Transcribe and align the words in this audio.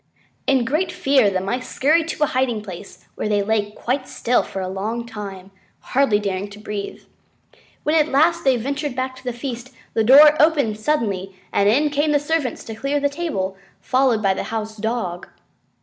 In 0.47 0.65
great 0.65 0.91
fear 0.91 1.29
the 1.29 1.39
Mice 1.39 1.69
scurried 1.69 2.07
to 2.07 2.23
a 2.23 2.25
hiding 2.25 2.63
place, 2.63 3.05
where 3.13 3.29
they 3.29 3.43
lay 3.43 3.69
quite 3.69 4.07
still 4.07 4.41
for 4.41 4.59
a 4.59 4.67
long 4.67 5.05
time, 5.05 5.51
hardly 5.79 6.17
daring 6.17 6.49
to 6.49 6.59
breathe. 6.59 7.03
When 7.83 7.93
at 7.93 8.07
last 8.11 8.43
they 8.43 8.55
ventured 8.57 8.95
back 8.95 9.15
to 9.17 9.23
the 9.23 9.31
feast, 9.31 9.69
the 9.93 10.03
door 10.03 10.35
opened 10.41 10.79
suddenly 10.79 11.35
and 11.53 11.69
in 11.69 11.91
came 11.91 12.13
the 12.13 12.19
servants 12.19 12.63
to 12.63 12.75
clear 12.75 12.99
the 12.99 13.09
table, 13.09 13.55
followed 13.79 14.23
by 14.23 14.33
the 14.33 14.45
House 14.45 14.75
Dog. 14.75 15.27